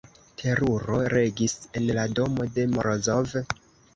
[0.41, 3.37] Teruro regis en la domo de Morozov.